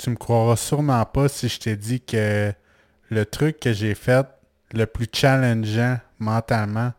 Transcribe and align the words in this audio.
tu 0.00 0.08
me 0.08 0.16
croiras 0.16 0.56
sûrement 0.56 1.04
pas 1.04 1.28
si 1.28 1.48
je 1.48 1.60
t'ai 1.60 1.76
dit 1.76 2.00
que 2.00 2.54
le 3.10 3.26
truc 3.26 3.60
que 3.60 3.74
j'ai 3.74 3.94
fait 3.94 4.26
le 4.72 4.86
plus 4.86 5.06
challengeant 5.12 5.98
mentalement 6.18 6.94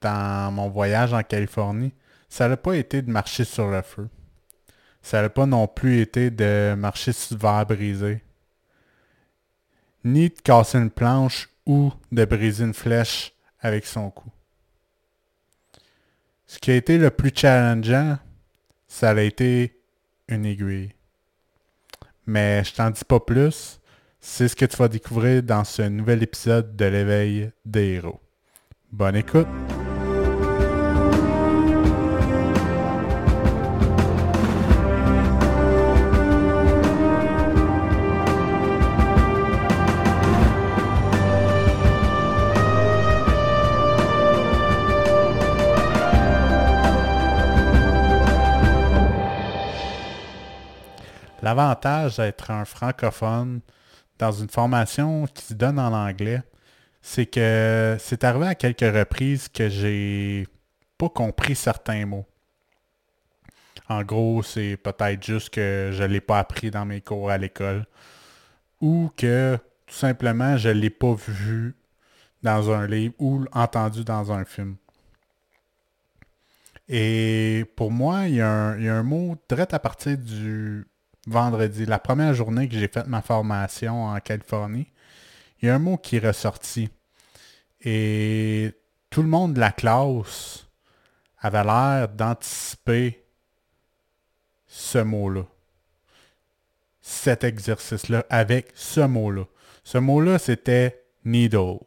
dans 0.00 0.50
mon 0.50 0.70
voyage 0.70 1.12
en 1.12 1.22
Californie, 1.22 1.92
ça 2.30 2.48
n'a 2.48 2.56
pas 2.56 2.76
été 2.76 3.02
de 3.02 3.10
marcher 3.10 3.44
sur 3.44 3.68
le 3.68 3.82
feu. 3.82 4.08
Ça 5.02 5.20
n'a 5.20 5.28
pas 5.28 5.44
non 5.44 5.66
plus 5.66 6.00
été 6.00 6.30
de 6.30 6.74
marcher 6.78 7.12
sur 7.12 7.36
le 7.36 7.42
verre 7.42 7.66
brisé. 7.66 8.22
Ni 10.04 10.30
de 10.30 10.40
casser 10.42 10.78
une 10.78 10.90
planche 10.90 11.50
ou 11.66 11.92
de 12.10 12.24
briser 12.24 12.64
une 12.64 12.72
flèche 12.72 13.34
avec 13.60 13.84
son 13.84 14.10
cou. 14.10 14.30
Ce 16.46 16.58
qui 16.58 16.70
a 16.70 16.76
été 16.76 16.96
le 16.96 17.10
plus 17.10 17.32
challengeant, 17.34 18.18
ça 18.88 19.10
a 19.10 19.20
été 19.20 19.78
une 20.28 20.46
aiguille. 20.46 20.94
Mais 22.26 22.62
je 22.64 22.74
t'en 22.74 22.90
dis 22.90 23.04
pas 23.04 23.20
plus. 23.20 23.80
C'est 24.20 24.48
ce 24.48 24.56
que 24.56 24.66
tu 24.66 24.76
vas 24.76 24.88
découvrir 24.88 25.42
dans 25.42 25.64
ce 25.64 25.82
nouvel 25.82 26.22
épisode 26.22 26.76
de 26.76 26.84
l'éveil 26.84 27.50
des 27.64 27.94
héros. 27.94 28.20
Bonne 28.92 29.16
écoute! 29.16 29.46
L'avantage 51.50 52.18
d'être 52.18 52.52
un 52.52 52.64
francophone 52.64 53.60
dans 54.20 54.30
une 54.30 54.48
formation 54.48 55.26
qui 55.26 55.42
se 55.46 55.54
donne 55.54 55.80
en 55.80 55.92
anglais, 55.92 56.42
c'est 57.02 57.26
que 57.26 57.96
c'est 57.98 58.22
arrivé 58.22 58.46
à 58.46 58.54
quelques 58.54 58.82
reprises 58.82 59.48
que 59.48 59.68
j'ai 59.68 60.46
pas 60.96 61.08
compris 61.08 61.56
certains 61.56 62.06
mots. 62.06 62.24
En 63.88 64.04
gros, 64.04 64.44
c'est 64.44 64.76
peut-être 64.76 65.24
juste 65.24 65.50
que 65.50 65.90
je 65.92 66.04
ne 66.04 66.06
l'ai 66.06 66.20
pas 66.20 66.38
appris 66.38 66.70
dans 66.70 66.86
mes 66.86 67.00
cours 67.00 67.32
à 67.32 67.36
l'école 67.36 67.84
ou 68.80 69.10
que 69.16 69.58
tout 69.86 69.94
simplement 69.96 70.56
je 70.56 70.68
ne 70.68 70.74
l'ai 70.74 70.90
pas 70.90 71.16
vu 71.16 71.74
dans 72.44 72.70
un 72.70 72.86
livre 72.86 73.14
ou 73.18 73.44
entendu 73.50 74.04
dans 74.04 74.30
un 74.30 74.44
film. 74.44 74.76
Et 76.88 77.64
pour 77.74 77.90
moi, 77.90 78.28
il 78.28 78.36
y, 78.36 78.40
a 78.40 78.70
un, 78.72 79.02
mot 79.02 79.36
direct 79.48 79.74
à 79.74 79.80
partir 79.80 80.16
du 80.16 80.86
vendredi, 81.26 81.86
la 81.86 81.98
première 81.98 82.34
journée 82.34 82.68
que 82.68 82.78
j'ai 82.78 82.88
fait 82.88 83.06
ma 83.06 83.22
formation 83.22 84.06
en 84.06 84.18
Californie, 84.20 84.88
il 85.60 85.66
y 85.66 85.68
a 85.70 85.74
un 85.74 85.78
mot 85.78 85.96
qui 85.96 86.16
est 86.16 86.26
ressorti. 86.26 86.88
Et 87.82 88.72
tout 89.10 89.22
le 89.22 89.28
monde 89.28 89.54
de 89.54 89.60
la 89.60 89.72
classe 89.72 90.66
avait 91.38 91.64
l'air 91.64 92.08
d'anticiper 92.08 93.24
ce 94.66 94.98
mot-là. 94.98 95.44
Cet 97.00 97.44
exercice-là 97.44 98.24
avec 98.28 98.72
ce 98.74 99.00
mot-là. 99.00 99.44
Ce 99.82 99.98
mot-là, 99.98 100.38
c'était 100.38 101.04
needle. 101.24 101.78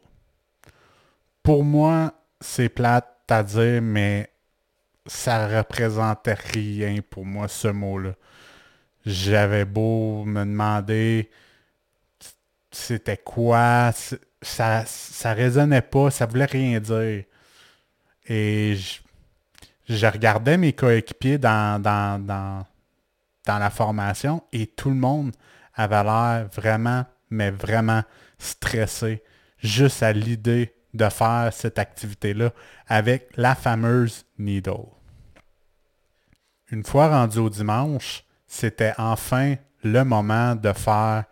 Pour 1.42 1.64
moi, 1.64 2.12
c'est 2.40 2.68
plate 2.68 3.10
à 3.28 3.42
dire, 3.42 3.80
mais 3.80 4.30
ça 5.06 5.48
représentait 5.58 6.34
rien 6.34 6.98
pour 7.08 7.24
moi, 7.24 7.48
ce 7.48 7.68
mot-là. 7.68 8.14
J'avais 9.04 9.64
beau 9.64 10.24
me 10.24 10.44
demander 10.44 11.30
c'était 12.70 13.18
quoi, 13.18 13.92
ça, 14.42 14.84
ça 14.86 15.32
résonnait 15.32 15.82
pas, 15.82 16.10
ça 16.10 16.26
voulait 16.26 16.44
rien 16.44 16.80
dire. 16.80 17.24
Et 18.26 18.76
je, 19.88 20.06
regardais 20.06 20.56
mes 20.56 20.72
coéquipiers 20.72 21.38
dans, 21.38 21.80
dans, 21.80 22.24
dans, 22.24 22.66
dans 23.44 23.58
la 23.58 23.70
formation 23.70 24.42
et 24.52 24.66
tout 24.66 24.88
le 24.88 24.96
monde 24.96 25.32
avait 25.74 26.02
l'air 26.02 26.48
vraiment, 26.52 27.04
mais 27.30 27.50
vraiment 27.50 28.02
stressé 28.38 29.22
juste 29.58 30.02
à 30.02 30.12
l'idée 30.12 30.74
de 30.94 31.08
faire 31.08 31.50
cette 31.52 31.78
activité-là 31.78 32.52
avec 32.86 33.28
la 33.36 33.54
fameuse 33.54 34.24
needle. 34.38 34.86
Une 36.70 36.84
fois 36.84 37.08
rendu 37.08 37.38
au 37.38 37.50
dimanche, 37.50 38.24
c'était 38.54 38.92
enfin 38.98 39.56
le 39.82 40.04
moment 40.04 40.54
de 40.54 40.72
faire 40.72 41.24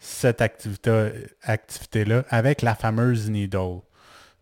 cette 0.00 0.42
activité-là 0.42 2.24
avec 2.28 2.60
la 2.60 2.74
fameuse 2.74 3.30
needle. 3.30 3.82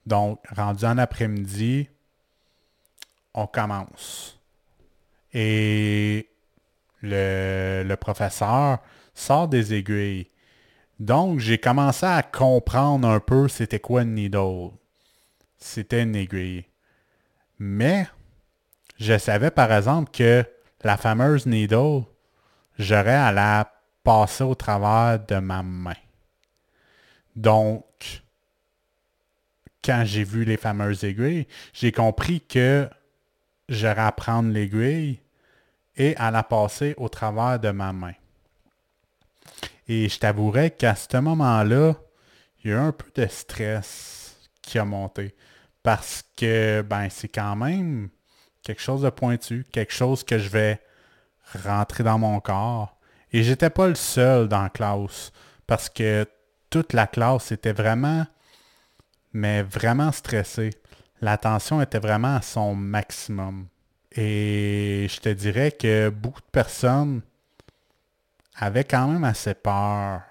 Donc, 0.07 0.41
rendu 0.57 0.87
en 0.87 0.97
après-midi, 0.97 1.91
on 3.35 3.47
commence. 3.47 4.41
Et 5.35 6.31
le, 7.03 7.95
professeur 7.97 8.79
sort 9.13 9.49
des 9.49 9.75
aiguilles. 9.75 10.31
Donc, 10.99 11.41
j'ai 11.41 11.59
commencé 11.59 12.07
à 12.07 12.23
comprendre 12.23 13.07
un 13.07 13.21
peu 13.21 13.49
c'était 13.49 13.81
quoi 13.81 14.01
une 14.01 14.15
needle. 14.15 14.71
C'était 15.59 16.05
une 16.05 16.17
aiguille. 16.17 16.65
Mais, 17.59 18.07
je 18.99 19.19
savais 19.19 19.51
par 19.51 19.71
exemple 19.73 20.11
que 20.11 20.43
la 20.83 20.97
fameuse 20.97 21.45
needle, 21.45 22.05
j'aurais 22.79 23.15
à 23.15 23.33
la 23.33 23.73
passer 24.03 24.45
au 24.45 24.55
travers 24.55 25.19
de 25.25 25.37
ma 25.37 25.63
main. 25.63 25.95
Donc, 27.35 27.85
quand 29.83 30.03
j'ai 30.05 30.25
vu 30.25 30.45
les 30.45 30.57
fameuses 30.57 31.05
aiguilles, 31.05 31.47
j'ai 31.73 31.93
compris 31.93 32.41
que 32.41 32.89
j'aurais 33.69 34.03
à 34.03 34.13
prendre 34.13 34.51
l'aiguille 34.51 35.21
et 35.97 36.17
à 36.17 36.31
la 36.31 36.43
passer 36.43 36.95
au 36.97 37.09
travers 37.09 37.59
de 37.59 37.71
ma 37.71 37.93
main. 37.93 38.15
Et 39.87 40.09
je 40.09 40.19
t'avouerais 40.19 40.71
qu'à 40.71 40.95
ce 40.95 41.17
moment-là, 41.19 41.95
il 42.63 42.71
y 42.71 42.75
a 42.75 42.81
un 42.81 42.93
peu 42.93 43.11
de 43.15 43.27
stress 43.29 44.37
qui 44.63 44.79
a 44.79 44.85
monté. 44.85 45.35
Parce 45.83 46.25
que 46.37 46.83
ben, 46.83 47.09
c'est 47.11 47.29
quand 47.29 47.55
même 47.57 48.09
quelque 48.63 48.81
chose 48.81 49.03
de 49.03 49.11
pointu, 49.11 49.67
quelque 49.71 49.93
chose 49.93 50.25
que 50.25 50.39
je 50.39 50.49
vais 50.49 50.81
rentrer 51.65 52.05
dans 52.05 52.19
mon 52.19 52.41
corps. 52.41 52.97
Et 53.33 53.43
j'étais 53.43 53.71
pas 53.71 53.89
le 53.89 53.95
seul 53.95 54.49
dans 54.49 54.63
la 54.63 54.71
classe 54.71 55.33
parce 55.67 55.89
que 55.89 56.27
toute 56.71 56.93
la 56.93 57.07
classe 57.07 57.53
était 57.53 57.73
vraiment, 57.73 58.27
mais 59.33 59.63
vraiment 59.63 60.13
stressée. 60.13 60.71
La 61.21 61.39
tension 61.39 61.81
était 61.81 61.99
vraiment 61.99 62.37
à 62.37 62.43
son 62.43 62.75
maximum. 62.75 63.69
Et 64.13 65.07
je 65.11 65.21
te 65.21 65.29
dirais 65.29 65.73
que 65.73 66.09
beaucoup 66.11 66.41
de 66.41 66.51
personnes 66.53 67.23
avaient 68.57 68.85
quand 68.85 69.09
même 69.09 69.25
assez 69.25 69.55
peur. 69.55 70.23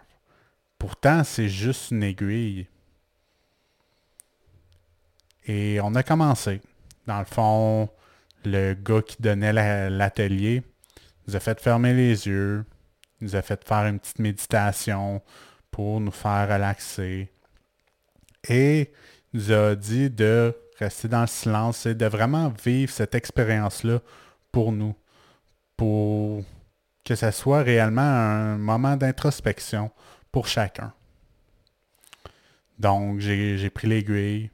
Pourtant, 0.77 1.23
c'est 1.23 1.49
juste 1.49 1.91
une 1.91 2.03
aiguille. 2.03 2.67
Et 5.45 5.79
on 5.81 5.95
a 5.95 6.03
commencé. 6.03 6.61
Dans 7.07 7.19
le 7.19 7.25
fond, 7.25 7.89
le 8.45 8.73
gars 8.73 9.01
qui 9.01 9.21
donnait 9.21 9.53
l'atelier, 9.89 10.63
nous 11.27 11.35
a 11.35 11.39
fait 11.39 11.59
fermer 11.59 11.93
les 11.93 12.27
yeux, 12.27 12.65
nous 13.21 13.35
a 13.35 13.41
fait 13.41 13.65
faire 13.67 13.85
une 13.85 13.99
petite 13.99 14.19
méditation 14.19 15.21
pour 15.71 15.99
nous 15.99 16.11
faire 16.11 16.49
relaxer. 16.49 17.31
Et 18.47 18.91
nous 19.33 19.51
a 19.51 19.75
dit 19.75 20.09
de 20.09 20.55
rester 20.77 21.07
dans 21.07 21.21
le 21.21 21.27
silence 21.27 21.85
et 21.85 21.95
de 21.95 22.05
vraiment 22.05 22.53
vivre 22.63 22.91
cette 22.91 23.15
expérience-là 23.15 24.01
pour 24.51 24.71
nous, 24.71 24.95
pour 25.77 26.43
que 27.03 27.15
ce 27.15 27.31
soit 27.31 27.63
réellement 27.63 28.01
un 28.01 28.57
moment 28.57 28.95
d'introspection 28.95 29.91
pour 30.31 30.47
chacun. 30.47 30.93
Donc, 32.79 33.19
j'ai 33.19 33.69
pris 33.69 33.87
l'aiguille, 33.87 34.49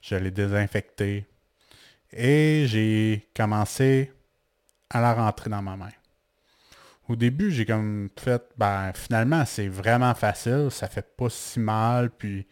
je 0.00 0.14
l'ai 0.14 0.30
désinfectée 0.30 1.26
et 2.12 2.64
j'ai 2.66 3.28
commencé 3.34 4.12
à 4.90 5.00
la 5.00 5.14
rentrer 5.14 5.48
dans 5.48 5.62
ma 5.62 5.76
main. 5.76 5.90
Au 7.08 7.16
début, 7.16 7.50
j'ai 7.50 7.66
comme 7.66 8.08
fait, 8.16 8.42
ben 8.56 8.92
finalement, 8.94 9.44
c'est 9.44 9.68
vraiment 9.68 10.14
facile, 10.14 10.68
ça 10.70 10.88
fait 10.88 11.16
pas 11.16 11.28
si 11.28 11.58
mal, 11.58 12.10
puis 12.10 12.46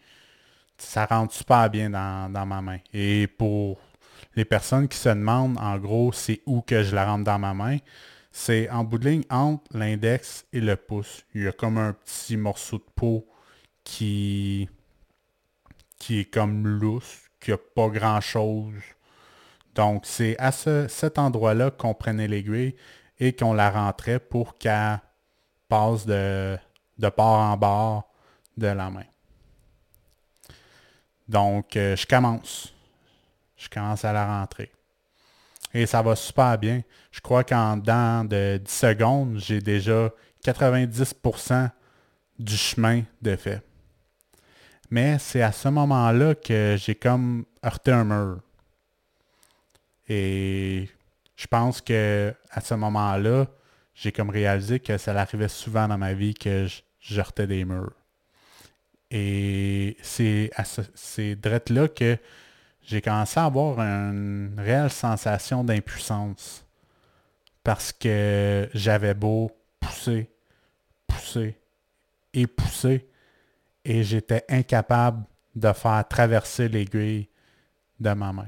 ça 0.77 1.05
rentre 1.05 1.33
super 1.33 1.69
bien 1.69 1.89
dans, 1.89 2.45
ma 2.45 2.61
main. 2.61 2.79
Et 2.93 3.27
pour 3.27 3.79
les 4.35 4.45
personnes 4.45 4.87
qui 4.87 4.97
se 4.97 5.09
demandent, 5.09 5.57
en 5.59 5.77
gros, 5.77 6.11
c'est 6.11 6.41
où 6.45 6.61
que 6.61 6.83
je 6.83 6.93
la 6.93 7.05
rentre 7.05 7.23
dans 7.23 7.39
ma 7.39 7.53
main, 7.53 7.77
c'est 8.31 8.69
en 8.69 8.83
bout 8.83 8.97
de 8.97 9.09
ligne 9.09 9.23
entre 9.29 9.63
l'index 9.77 10.45
et 10.51 10.61
le 10.61 10.75
pouce. 10.75 11.23
Il 11.33 11.43
y 11.43 11.47
a 11.47 11.51
comme 11.51 11.77
un 11.77 11.93
petit 11.93 12.37
morceau 12.37 12.77
de 12.77 12.85
peau 12.95 13.27
qui, 13.83 14.69
qui 15.97 16.19
est 16.19 16.33
comme 16.33 16.67
lousse, 16.67 17.29
qui 17.39 17.51
n'a 17.51 17.57
pas 17.57 17.87
grand-chose 17.87 18.73
donc, 19.79 20.05
c'est 20.05 20.35
à 20.39 20.51
cet 20.51 21.17
endroit-là 21.17 21.71
qu'on 21.71 21.93
prenait 21.93 22.27
l'aiguille 22.27 22.75
et 23.17 23.31
qu'on 23.31 23.53
la 23.53 23.71
rentrait 23.71 24.19
pour 24.19 24.57
qu'elle 24.57 24.99
passe 25.69 26.05
de, 26.05 26.57
de 26.97 27.09
bord 27.15 27.39
en 27.39 27.55
bord 27.55 28.11
de 28.57 28.67
la 28.67 28.89
main. 28.89 29.05
Donc, 31.29 31.77
euh, 31.77 31.95
je 31.95 32.05
commence. 32.05 32.73
Je 33.55 33.69
commence 33.69 34.03
à 34.03 34.11
la 34.11 34.27
rentrée. 34.27 34.69
Et 35.73 35.85
ça 35.85 36.01
va 36.01 36.13
super 36.17 36.57
bien. 36.57 36.81
Je 37.09 37.21
crois 37.21 37.45
qu'en 37.45 37.77
dans 37.77 38.27
de 38.27 38.57
10 38.57 38.69
secondes, 38.69 39.37
j'ai 39.37 39.61
déjà 39.61 40.09
90% 40.43 41.69
du 42.37 42.57
chemin 42.57 43.03
de 43.21 43.37
fait. 43.37 43.61
Mais 44.89 45.17
c'est 45.19 45.41
à 45.41 45.53
ce 45.53 45.69
moment-là 45.69 46.35
que 46.35 46.75
j'ai 46.77 46.95
comme 46.95 47.45
heurté 47.63 47.93
un 47.93 48.03
mur. 48.03 48.41
Et 50.09 50.89
je 51.35 51.47
pense 51.47 51.79
que 51.79 52.33
à 52.49 52.59
ce 52.59 52.73
moment-là, 52.73 53.45
j'ai 53.93 54.11
comme 54.11 54.29
réalisé 54.29 54.79
que 54.79 54.97
ça 54.97 55.13
arrivait 55.13 55.47
souvent 55.47 55.87
dans 55.87 55.97
ma 55.97 56.13
vie 56.13 56.33
que 56.33 56.67
je, 56.99 57.19
heurtais 57.19 57.47
des 57.47 57.63
murs. 57.63 57.93
Et 59.11 59.97
c'est 60.01 60.51
à 60.55 60.65
ce, 60.65 61.73
là 61.73 61.87
que 61.87 62.17
j'ai 62.81 63.01
commencé 63.01 63.39
à 63.39 63.45
avoir 63.45 63.79
une 63.79 64.55
réelle 64.57 64.89
sensation 64.89 65.63
d'impuissance. 65.63 66.65
Parce 67.63 67.91
que 67.91 68.69
j'avais 68.73 69.13
beau 69.13 69.51
pousser, 69.79 70.29
pousser 71.05 71.57
et 72.33 72.47
pousser, 72.47 73.07
et 73.85 74.03
j'étais 74.03 74.45
incapable 74.49 75.23
de 75.55 75.71
faire 75.73 76.07
traverser 76.07 76.67
l'aiguille 76.69 77.27
de 77.99 78.13
ma 78.13 78.31
main. 78.31 78.47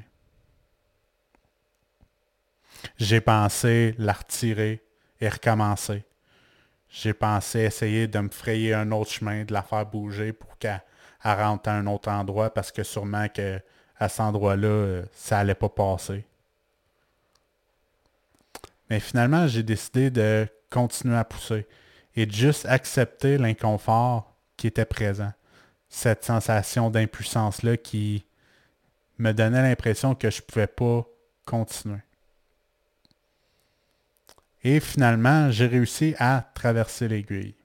J'ai 2.97 3.21
pensé 3.21 3.95
la 3.97 4.13
retirer 4.13 4.83
et 5.19 5.29
recommencer. 5.29 6.03
J'ai 6.89 7.13
pensé 7.13 7.59
essayer 7.59 8.07
de 8.07 8.19
me 8.19 8.29
frayer 8.29 8.73
un 8.73 8.91
autre 8.91 9.11
chemin, 9.11 9.45
de 9.45 9.53
la 9.53 9.61
faire 9.61 9.85
bouger 9.85 10.33
pour 10.33 10.57
qu'elle 10.57 10.81
rentre 11.23 11.69
à 11.69 11.73
un 11.73 11.87
autre 11.87 12.09
endroit 12.09 12.53
parce 12.53 12.71
que 12.71 12.83
sûrement 12.83 13.27
que 13.29 13.59
à 13.97 14.09
cet 14.09 14.21
endroit-là, 14.21 14.67
euh, 14.67 15.05
ça 15.13 15.39
allait 15.39 15.55
pas 15.55 15.69
passer. 15.69 16.25
Mais 18.89 18.99
finalement, 18.99 19.47
j'ai 19.47 19.63
décidé 19.63 20.09
de 20.09 20.47
continuer 20.69 21.15
à 21.15 21.23
pousser 21.23 21.67
et 22.15 22.25
de 22.25 22.31
juste 22.31 22.65
accepter 22.65 23.37
l'inconfort 23.37 24.35
qui 24.57 24.67
était 24.67 24.85
présent. 24.85 25.31
Cette 25.87 26.25
sensation 26.25 26.89
d'impuissance-là 26.89 27.77
qui 27.77 28.25
me 29.17 29.31
donnait 29.33 29.61
l'impression 29.61 30.15
que 30.15 30.29
je 30.29 30.41
ne 30.41 30.45
pouvais 30.45 30.67
pas 30.67 31.05
continuer. 31.45 32.01
Et 34.63 34.79
finalement, 34.79 35.49
j'ai 35.51 35.67
réussi 35.67 36.15
à 36.19 36.45
traverser 36.53 37.07
l'aiguille. 37.07 37.55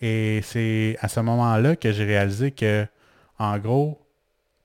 Et 0.00 0.40
c'est 0.42 0.96
à 1.00 1.08
ce 1.08 1.20
moment-là 1.20 1.76
que 1.76 1.92
j'ai 1.92 2.04
réalisé 2.04 2.52
que, 2.52 2.86
en 3.38 3.58
gros, 3.58 4.00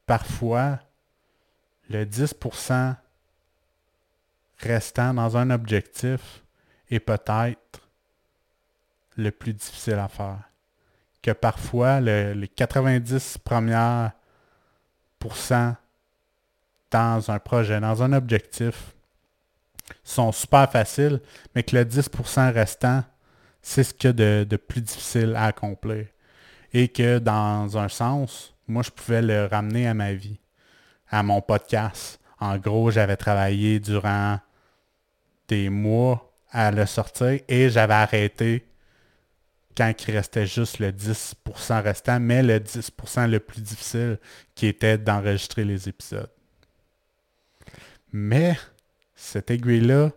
parfois, 0.06 0.80
le 1.90 2.06
10% 2.06 2.96
restant 4.60 5.14
dans 5.14 5.36
un 5.36 5.50
objectif 5.50 6.44
est 6.90 7.00
peut-être 7.00 7.82
le 9.18 9.32
plus 9.32 9.54
difficile 9.54 9.96
à 9.96 10.08
faire. 10.08 10.40
Que 11.22 11.32
parfois, 11.32 12.00
les 12.00 12.50
90 12.56 13.40
premières 13.40 14.12
dans 16.92 17.32
un 17.32 17.40
projet, 17.40 17.80
dans 17.80 18.04
un 18.04 18.14
objectif, 18.14 18.95
sont 20.04 20.32
super 20.32 20.72
faciles, 20.72 21.22
mais 21.54 21.64
que 21.64 21.76
le 21.76 21.86
10% 21.86 22.54
restant, 22.54 23.04
c'est 23.62 23.84
ce 23.84 23.94
qu'il 23.94 24.10
y 24.10 24.24
a 24.24 24.46
de, 24.46 24.56
plus 24.58 24.82
difficile 24.82 25.36
à 25.36 25.46
accomplir. 25.46 26.06
Et 26.74 26.88
que 26.88 27.20
dans 27.20 27.78
un 27.78 27.88
sens, 27.88 28.54
moi, 28.68 28.84
je 28.84 28.92
pouvais 28.92 29.22
le 29.22 29.46
ramener 29.46 29.88
à 29.88 29.94
ma 29.94 30.14
vie, 30.14 30.40
à 31.10 31.24
mon 31.24 31.42
podcast. 31.42 32.20
En 32.40 32.58
gros, 32.58 32.92
j'avais 32.92 33.16
travaillé 33.16 33.80
durant 33.80 34.40
des 35.48 35.70
mois 35.70 36.34
à 36.52 36.72
le 36.72 36.86
sortir 36.86 37.40
et 37.48 37.70
j'avais 37.70 37.94
arrêté 37.94 38.66
quand 39.76 39.94
il 40.08 40.16
restait 40.16 40.48
juste 40.48 40.80
le 40.80 40.92
10% 40.92 41.82
restant, 41.82 42.20
mais 42.20 42.42
le 42.42 42.60
10% 42.60 43.30
le 43.30 43.40
plus 43.40 43.62
difficile 43.62 44.20
qui 44.54 44.68
était 44.68 44.98
d'enregistrer 44.98 45.66
les 45.66 45.90
épisodes. 45.90 46.30
Mais 48.14 48.58
cette 49.16 49.50
aiguille-là 49.50 50.12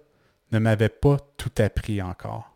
ne 0.52 0.58
m'avait 0.58 0.88
pas 0.88 1.18
tout 1.36 1.52
appris 1.58 2.02
encore. 2.02 2.54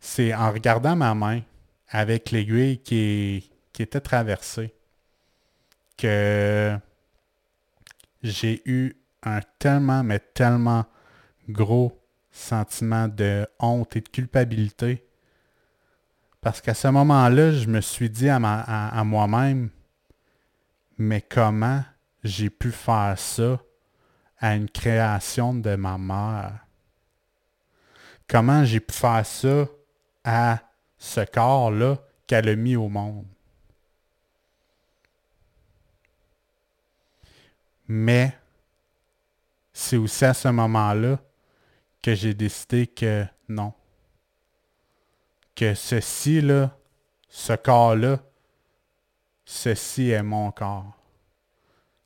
C'est 0.00 0.34
en 0.34 0.52
regardant 0.52 0.96
ma 0.96 1.14
main 1.14 1.40
avec 1.88 2.30
l'aiguille 2.30 2.78
qui, 2.78 3.50
était 3.78 4.00
traversée 4.00 4.74
que 5.96 6.76
j'ai 8.22 8.62
eu 8.66 8.94
un 9.22 9.40
tellement, 9.58 10.02
mais 10.02 10.18
tellement 10.18 10.84
gros 11.48 12.00
sentiment 12.30 13.08
de 13.08 13.46
honte 13.58 13.96
et 13.96 14.00
de 14.00 14.08
culpabilité. 14.08 15.06
Parce 16.40 16.60
qu'à 16.60 16.74
ce 16.74 16.88
moment-là, 16.88 17.52
je 17.52 17.66
me 17.68 17.80
suis 17.80 18.10
dit 18.10 18.28
à 18.28 19.04
moi-même, 19.04 19.70
mais 20.98 21.22
comment 21.22 21.82
j'ai 22.22 22.50
pu 22.50 22.70
faire 22.70 23.14
ça? 23.18 23.58
À 24.44 24.56
une 24.56 24.68
création 24.68 25.54
de 25.54 25.74
ma 25.74 25.96
mère. 25.96 26.66
Comment 28.28 28.62
j'ai 28.62 28.78
pu 28.78 28.92
faire 28.92 29.24
ça 29.24 29.64
à 30.22 30.58
ce 30.98 31.22
corps-là 31.24 31.96
qu'elle 32.26 32.50
a 32.50 32.54
mis 32.54 32.76
au 32.76 32.90
monde? 32.90 33.24
Mais 37.88 38.36
c'est 39.72 39.96
aussi 39.96 40.26
à 40.26 40.34
ce 40.34 40.48
moment-là 40.48 41.18
que 42.02 42.14
j'ai 42.14 42.34
décidé 42.34 42.86
que 42.86 43.24
non. 43.48 43.72
Que 45.54 45.72
ceci-là, 45.72 46.76
ce 47.30 47.54
corps-là, 47.54 48.18
ceci 49.46 50.10
est 50.10 50.22
mon 50.22 50.50
corps. 50.50 50.92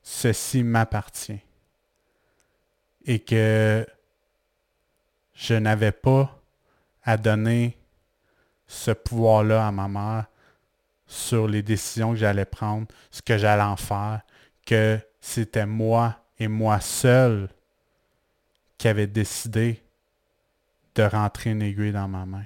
Ceci 0.01 0.63
m'appartient 0.63 1.41
et 3.05 3.19
que 3.19 3.85
je 5.33 5.53
n'avais 5.53 5.91
pas 5.91 6.41
à 7.03 7.17
donner 7.17 7.77
ce 8.67 8.91
pouvoir-là 8.91 9.67
à 9.67 9.71
ma 9.71 9.87
mère 9.87 10.25
sur 11.07 11.47
les 11.47 11.63
décisions 11.63 12.11
que 12.11 12.17
j'allais 12.17 12.45
prendre, 12.45 12.87
ce 13.09 13.21
que 13.21 13.37
j'allais 13.37 13.63
en 13.63 13.77
faire, 13.77 14.21
que 14.65 14.99
c'était 15.19 15.65
moi 15.65 16.23
et 16.37 16.47
moi 16.47 16.79
seul 16.79 17.49
qui 18.77 18.87
avait 18.87 19.07
décidé 19.07 19.83
de 20.95 21.03
rentrer 21.03 21.51
une 21.51 21.61
aiguille 21.61 21.91
dans 21.91 22.07
ma 22.07 22.25
main. 22.25 22.45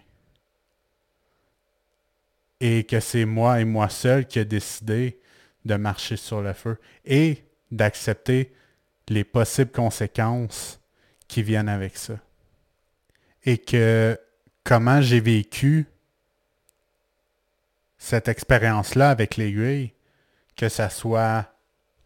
Et 2.59 2.85
que 2.85 2.99
c'est 2.99 3.25
moi 3.25 3.59
et 3.59 3.65
moi 3.65 3.89
seul 3.89 4.25
qui 4.25 4.39
a 4.39 4.45
décidé 4.45 5.19
de 5.65 5.75
marcher 5.75 6.15
sur 6.15 6.41
le 6.41 6.53
feu 6.53 6.79
et 7.05 7.43
d'accepter 7.71 8.53
les 9.09 9.23
possibles 9.23 9.71
conséquences 9.71 10.79
qui 11.27 11.43
viennent 11.43 11.69
avec 11.69 11.97
ça. 11.97 12.15
Et 13.43 13.57
que 13.57 14.17
comment 14.63 15.01
j'ai 15.01 15.19
vécu 15.19 15.87
cette 17.97 18.27
expérience-là 18.27 19.09
avec 19.09 19.37
l'aiguille, 19.37 19.93
que 20.55 20.69
ce 20.69 20.89
soit 20.89 21.47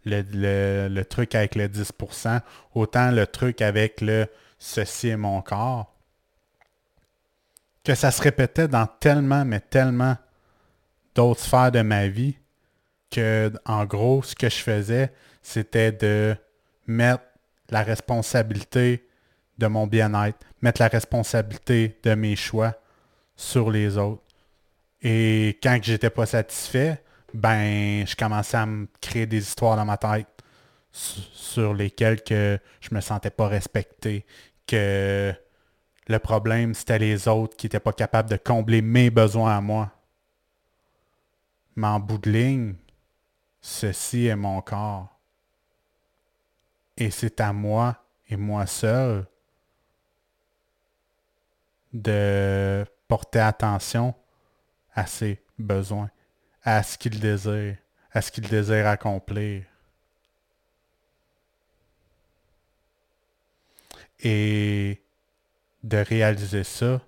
le, 0.06 1.04
truc 1.04 1.36
avec 1.36 1.56
le 1.56 1.68
10%, 1.68 2.42
autant 2.76 3.12
le 3.12 3.28
truc 3.28 3.62
avec 3.62 4.02
le 4.02 4.28
ceci 4.60 5.10
est 5.10 5.18
mon 5.18 5.42
corps, 5.42 5.94
que 7.84 7.96
ça 7.96 8.12
se 8.12 8.22
répétait 8.22 8.68
dans 8.68 8.88
tellement, 8.88 9.46
mais 9.46 9.60
tellement 9.60 10.18
d'autres 11.16 11.42
sphères 11.42 11.72
de 11.72 11.82
ma 11.82 12.08
vie, 12.08 12.38
que 13.10 13.52
en 13.66 13.86
gros, 13.86 14.22
ce 14.24 14.36
que 14.36 14.50
je 14.50 14.58
faisais, 14.58 15.12
c'était 15.42 15.92
de 15.92 16.36
mettre 16.88 17.24
la 17.70 17.84
responsabilité 17.84 19.08
de 19.58 19.68
mon 19.68 19.88
bien-être, 19.88 20.40
mettre 20.62 20.82
la 20.82 20.88
responsabilité 20.88 22.00
de 22.04 22.16
mes 22.16 22.36
choix 22.36 22.76
sur 23.36 23.70
les 23.70 23.98
autres. 23.98 24.24
Et 25.02 25.60
quand 25.62 25.80
j'étais 25.82 26.10
pas 26.10 26.26
satisfait, 26.26 27.04
ben 27.34 28.06
je 28.08 28.16
commençais 28.16 28.58
à 28.58 28.66
me 28.66 28.88
créer 29.02 29.26
des 29.26 29.40
histoires 29.40 29.76
dans 29.76 29.86
ma 29.86 29.98
tête 29.98 30.28
sur 30.92 31.74
lesquelles 31.74 32.24
que 32.24 32.60
je 32.82 32.96
me 32.96 33.02
sentais 33.02 33.30
pas 33.30 33.48
respecté, 33.48 34.26
que 34.66 35.34
le 36.08 36.20
problème 36.20 36.74
c'était 36.74 37.00
les 37.00 37.28
autres 37.28 37.56
qui 37.56 37.66
n'étaient 37.66 37.80
pas 37.80 37.94
capables 37.94 38.30
de 38.30 38.38
combler 38.38 38.82
mes 38.82 39.10
besoins 39.10 39.56
à 39.58 39.62
moi. 39.62 39.92
Mais 41.76 41.88
en 41.88 42.00
bout 42.00 42.18
de 42.18 42.32
ligne, 42.32 42.76
ceci 43.62 44.26
est 44.26 44.36
mon 44.36 44.62
corps. 44.62 45.17
Et 46.98 47.12
c'est 47.12 47.40
à 47.40 47.54
moi 47.54 48.04
et 48.28 48.36
moi 48.36 48.66
seul 48.66 49.26
de 51.94 52.86
porter 53.08 53.40
attention 53.40 54.16
à 54.94 55.06
ses 55.06 55.42
besoins, 55.60 56.10
à 56.64 56.84
ce 56.84 56.98
qu'il 56.98 57.20
désire, 57.20 57.78
à 58.12 58.22
ce 58.22 58.32
qu'il 58.32 58.48
désire 58.48 58.88
accomplir. 58.88 59.64
Et 64.20 65.04
de 65.84 65.98
réaliser 65.98 66.64
ça, 66.64 67.00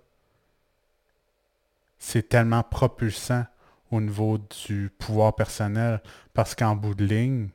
c'est 1.98 2.30
tellement 2.30 2.62
propulsant 2.62 3.46
au 3.92 4.00
niveau 4.00 4.38
du 4.38 4.92
pouvoir 4.98 5.36
personnel 5.36 6.02
parce 6.34 6.54
qu'en 6.54 6.76
bout 6.76 6.94
de 6.94 7.06
ligne, 7.06 7.50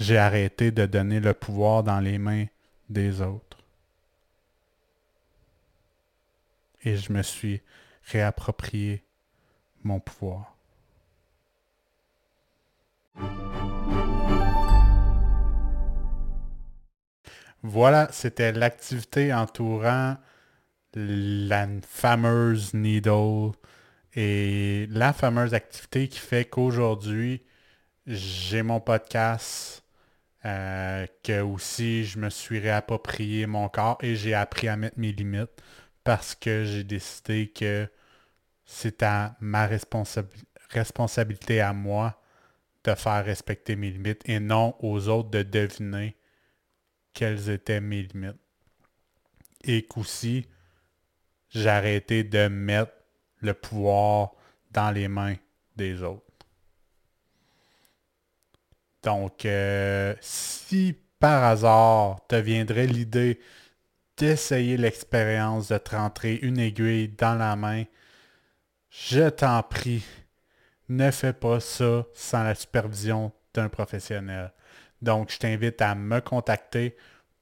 j'ai 0.00 0.16
arrêté 0.16 0.70
de 0.72 0.86
donner 0.86 1.20
le 1.20 1.34
pouvoir 1.34 1.82
dans 1.84 2.00
les 2.00 2.18
mains 2.18 2.46
des 2.88 3.20
autres. 3.20 3.58
Et 6.82 6.96
je 6.96 7.12
me 7.12 7.22
suis 7.22 7.60
réapproprié 8.04 9.04
mon 9.84 10.00
pouvoir. 10.00 10.56
Voilà, 17.62 18.08
c'était 18.10 18.52
l'activité 18.52 19.34
entourant 19.34 20.16
la 20.94 21.68
fameuse 21.86 22.72
needle 22.72 23.52
et 24.14 24.86
la 24.88 25.12
fameuse 25.12 25.52
activité 25.52 26.08
qui 26.08 26.18
fait 26.18 26.46
qu'aujourd'hui, 26.46 27.44
j'ai 28.06 28.62
mon 28.62 28.80
podcast, 28.80 29.84
euh, 30.44 31.06
que 31.22 31.40
aussi 31.40 32.04
je 32.04 32.18
me 32.18 32.30
suis 32.30 32.58
réapproprié 32.58 33.46
mon 33.46 33.68
corps 33.68 33.98
et 34.00 34.16
j'ai 34.16 34.34
appris 34.34 34.68
à 34.68 34.76
mettre 34.76 34.98
mes 34.98 35.12
limites 35.12 35.50
parce 36.04 36.34
que 36.34 36.64
j'ai 36.64 36.84
décidé 36.84 37.48
que 37.48 37.88
c'est 38.64 39.02
à 39.02 39.36
ma 39.40 39.66
responsabilité 39.66 41.60
à 41.60 41.72
moi 41.72 42.22
de 42.84 42.94
faire 42.94 43.24
respecter 43.24 43.76
mes 43.76 43.90
limites 43.90 44.22
et 44.28 44.40
non 44.40 44.74
aux 44.80 45.08
autres 45.08 45.30
de 45.30 45.42
deviner 45.42 46.16
quelles 47.12 47.50
étaient 47.50 47.80
mes 47.80 48.02
limites. 48.02 48.40
Et 49.64 49.84
qu'aussi, 49.86 50.46
j'ai 51.50 51.68
arrêté 51.68 52.24
de 52.24 52.48
mettre 52.48 52.92
le 53.40 53.52
pouvoir 53.52 54.32
dans 54.70 54.90
les 54.90 55.08
mains 55.08 55.36
des 55.76 56.02
autres. 56.02 56.29
Donc, 59.02 59.44
euh, 59.44 60.14
si 60.20 60.96
par 61.18 61.44
hasard 61.44 62.26
te 62.28 62.36
viendrait 62.36 62.86
l'idée 62.86 63.40
d'essayer 64.16 64.76
l'expérience 64.76 65.68
de 65.68 65.78
te 65.78 65.96
rentrer 65.96 66.34
une 66.42 66.58
aiguille 66.58 67.08
dans 67.08 67.34
la 67.34 67.56
main, 67.56 67.84
je 68.90 69.28
t'en 69.28 69.62
prie, 69.62 70.04
ne 70.88 71.10
fais 71.10 71.32
pas 71.32 71.60
ça 71.60 72.04
sans 72.14 72.44
la 72.44 72.54
supervision 72.54 73.32
d'un 73.54 73.68
professionnel. 73.68 74.52
Donc, 75.00 75.30
je 75.32 75.38
t'invite 75.38 75.80
à 75.80 75.94
me 75.94 76.20
contacter 76.20 76.96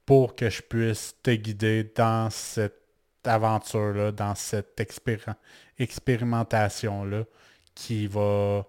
pour 0.07 0.37
que 0.37 0.49
je 0.49 0.63
puisse 0.63 1.17
te 1.23 1.31
guider 1.33 1.85
dans 1.97 2.31
cette 2.31 2.81
aventure-là, 3.25 4.13
dans 4.13 4.35
cette 4.35 4.81
expérimentation-là 5.79 7.25
qui 7.75 8.07
va 8.07 8.65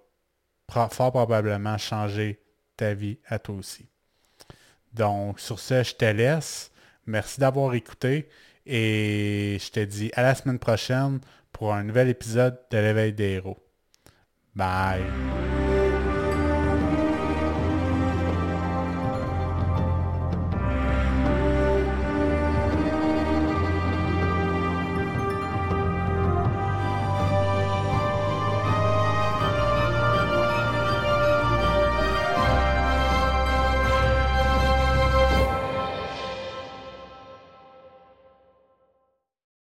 fort 0.68 1.12
probablement 1.12 1.78
changer 1.78 2.40
vie 2.86 3.18
à 3.28 3.40
toi 3.40 3.56
aussi. 3.56 3.88
Donc, 4.94 5.40
sur 5.40 5.60
ce, 5.60 5.84
je 5.84 5.96
te 5.96 6.06
laisse. 6.06 6.72
Merci 7.06 7.40
d'avoir 7.40 7.74
écouté 7.74 8.30
et 8.66 9.58
je 9.60 9.72
te 9.72 9.80
dis 9.80 10.12
à 10.14 10.22
la 10.22 10.36
semaine 10.36 10.60
prochaine 10.60 11.20
pour 11.52 11.74
un 11.74 11.84
nouvel 11.84 12.10
épisode 12.10 12.60
de 12.72 12.78
l'éveil 12.78 13.14
des 13.14 13.32
héros. 13.32 13.58
Bye. 14.56 15.69